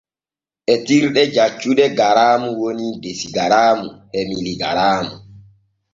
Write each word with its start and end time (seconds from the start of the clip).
Etirɗe 0.73 1.21
jaccuɗe 1.35 1.85
garaamu 1.97 2.49
woni 2.59 2.87
desigaraamu 3.03 3.87
e 4.17 4.19
miligaraamu. 4.29 5.15